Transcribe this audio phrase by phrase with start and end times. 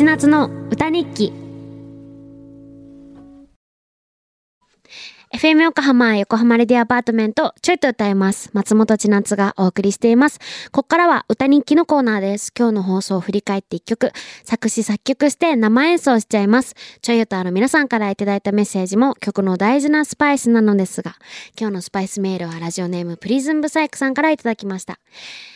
[0.00, 1.30] ち夏の歌日記。
[5.34, 8.48] FM 横浜横浜レディアパートメントちょいと歌います。
[8.54, 10.38] 松本千夏がお送りしています。
[10.72, 12.50] ここからは歌日記のコーナーです。
[12.58, 14.10] 今日の放送を振り返って一曲。
[14.44, 16.74] 作詞作曲して生演奏しちゃいます。
[17.02, 21.16] ちょい歌の皆さんからいただいたメッセージも曲の大事なスパイスなのですが
[21.60, 24.98] 今日のスパイスメールはラジオネームプリズンブサイクさんからいただきました。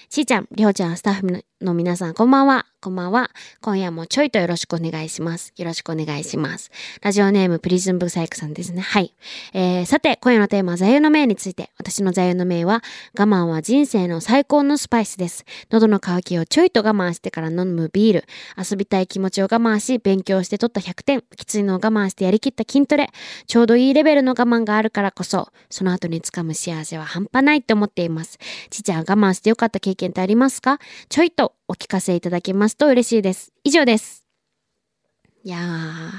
[0.09, 2.67] しーちゃん、りょうちゃん、スタッフの皆さん、こんばんは。
[2.85, 3.31] こんばんは。
[3.63, 5.55] 今夜もちょいとよろしくお願いします。
[5.57, 6.71] よろしくお願いします。
[7.01, 8.83] ラジオネームプリズンブサイクさんですね。
[8.83, 9.15] はい。
[9.55, 11.71] えー、さて、今夜のテーマ座右の銘について。
[11.79, 12.83] 私の座右の銘は、
[13.19, 15.47] 我慢は人生の最高のスパイスです。
[15.71, 18.25] 喉の渇きをちょいと我慢してから飲むビール。
[18.59, 21.25] 遊びたい気持ちを我慢し、勉強して取った100点。
[21.37, 23.09] きついのを我慢してやりきった筋トレ。
[23.47, 28.39] ちょうどいいレベルの我慢があるからこそ、その後につかむ幸せは半端ないって思っています。
[28.69, 30.79] ちちゃん我慢してよかった経験験ってありますか？
[31.09, 33.53] ちょいとお聞かせいただけますと嬉しいです。
[33.65, 34.25] 以上です。
[35.43, 36.11] いやー。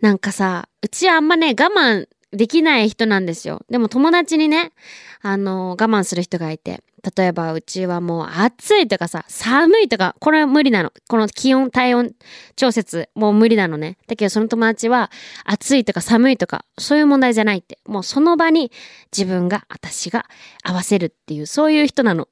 [0.00, 3.60] なんかさ、うちはあんまね、我慢できない人なんですよ。
[3.70, 4.72] でも友達にね、
[5.20, 6.82] あの、我慢する人がいて。
[7.16, 10.92] 例えばうちはもう暑いとかさ、寒いとか、これは無理なの。
[11.08, 12.12] この気温、体温
[12.54, 13.98] 調節、もう無理なのね。
[14.06, 15.10] だけどその友達は
[15.44, 17.80] 暑いとか寒いとか、そういう問題じゃないって。
[17.86, 18.70] もうその場に
[19.16, 20.26] 自分が、私が
[20.62, 22.28] 合わせるっていう、そういう人なの。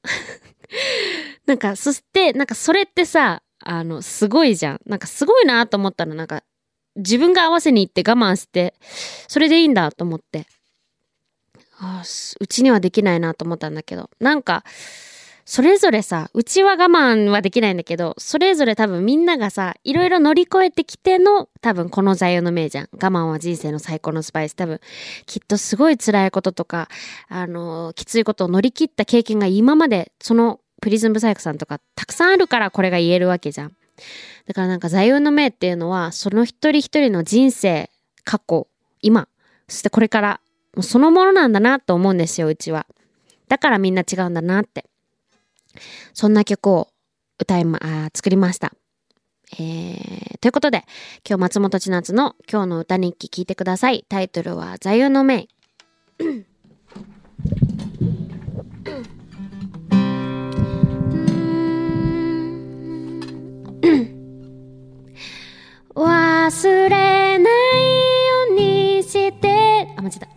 [1.46, 4.80] なんか、そして、なんかそれってさ、あの、すごいじゃん。
[4.86, 6.14] なんかすごいなと思ったの。
[6.14, 6.44] なんか、
[6.96, 8.74] 自分が合わせに行って我慢して、
[9.28, 10.46] それでいいんだと思って。
[11.82, 12.02] あ
[12.40, 14.64] うちにはできないなと思ったんだけど、なんか、
[15.46, 22.88] それぞれさ、うちは我慢はできないんだけど、それぞれ多分みんながさ、いろいろ乗り越えてきての、多分この座右の銘じゃん。
[22.92, 24.54] 我慢は人生の最高のスパイス。
[24.54, 24.80] 多分、
[25.26, 26.88] きっとすごい辛いこととか、
[27.28, 33.76] あの、きついことを乗り切った経験が今まで、そのプリズンブサイクさんとかたくさんあるからこれが言えるわけじゃん。
[34.46, 37.90] だからなんか座右の銘っていうのは、その一人一人の人生、
[38.24, 38.66] 過去、
[39.02, 39.28] 今、
[39.68, 40.40] そしてこれから
[40.74, 42.86] もうそのものなんだなと思うんですよ、うちは。
[43.48, 44.86] だからみんな違うんだなって。
[46.14, 46.88] そんな曲を
[47.38, 48.72] 歌いま、あ作りました。
[49.54, 50.84] えー、ということで、
[51.28, 54.04] 今日松本千夏の今日の歌日記聞いてください。
[54.08, 55.48] タイトルは座右の銘。
[66.60, 67.48] 忘れないよ
[68.50, 70.28] うにして、あ、間違えた。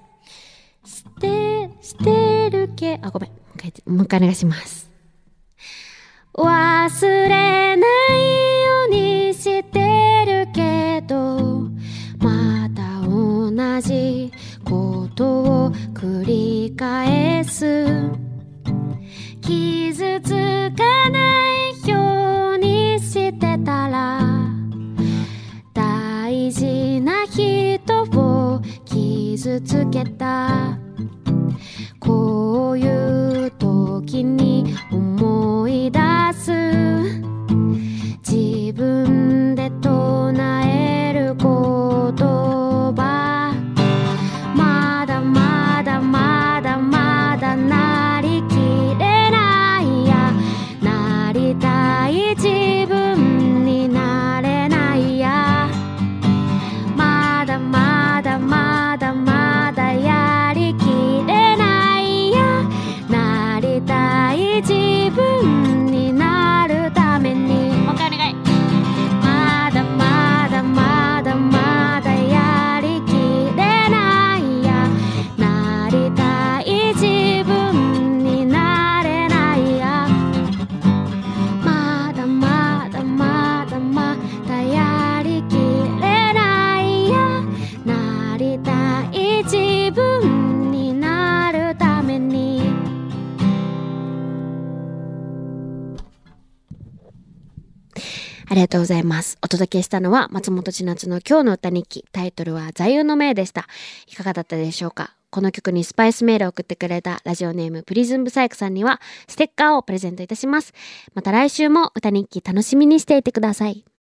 [0.88, 2.98] してしてるけ。
[3.02, 3.30] あごめん。
[3.30, 4.90] もう一回もう一回お願いします。
[6.34, 7.80] 忘れない
[8.64, 11.70] ようにしてるけど
[12.20, 13.52] また同
[13.82, 14.32] じ
[14.64, 17.86] ことを繰り返す。
[19.42, 20.13] 傷
[29.64, 30.83] つけた。
[98.54, 99.40] ありがとうございます。
[99.42, 102.06] お届けしたのは松本千夏の今日の歌日記。
[102.12, 103.66] タイトルは座右の銘でした。
[104.08, 105.16] いかがだったでしょうか？
[105.32, 110.72] この曲にスパイスメールを送ってくれたラジオネームプリズンブサイクさんにはステッカーをプレゼントいたします。
[111.16, 113.86] また来週も歌日記楽しみにしていてください。